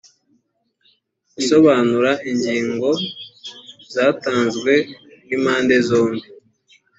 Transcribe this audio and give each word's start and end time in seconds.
gusobanura 1.35 2.11
ingingo 2.29 2.89
zatanzwe 3.93 4.73
n 5.27 5.29
impande 5.35 5.75
zombi 5.87 6.27